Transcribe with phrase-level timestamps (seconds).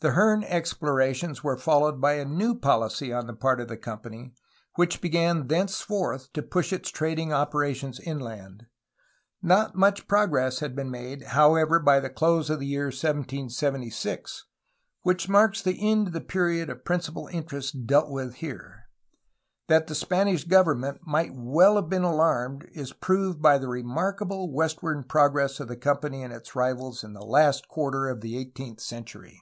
[0.00, 4.34] The Hearne explorations were followed by a new policy on the part of the company,
[4.74, 8.66] which began thenceforth to push its trading operations inland.
[9.40, 14.44] Not much progress had been made, however, by the close of the year 1776,
[15.00, 18.90] which marks the end of the period of princi pal interest dealt with here.
[19.68, 25.08] That the Spanish government might well have been alarmed is proved by the remarkable westward
[25.08, 29.40] progress of the company and its rivals in the last quarter of the eighteenth century.